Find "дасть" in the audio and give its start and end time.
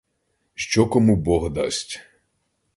1.49-1.99